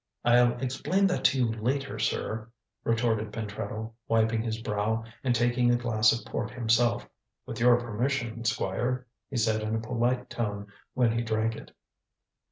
"I'll 0.25 0.57
explain 0.57 1.05
that 1.05 1.23
to 1.25 1.37
you 1.37 1.51
later, 1.61 1.99
sir," 1.99 2.49
retorted 2.83 3.31
Pentreddle, 3.31 3.93
wiping 4.07 4.41
his 4.41 4.59
brow, 4.59 5.03
and 5.23 5.35
taking 5.35 5.69
a 5.71 5.75
glass 5.75 6.11
of 6.11 6.25
port 6.25 6.49
himself. 6.49 7.07
"With 7.45 7.59
your 7.59 7.75
permission, 7.79 8.43
Squire," 8.43 9.05
he 9.29 9.37
said 9.37 9.61
in 9.61 9.75
a 9.75 9.79
polite 9.79 10.27
tone 10.27 10.65
when 10.95 11.11
he 11.11 11.21
drank 11.21 11.55
it. 11.55 11.75